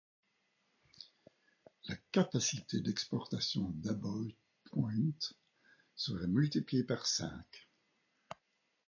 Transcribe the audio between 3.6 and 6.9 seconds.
d’Abbot Point serait multipliée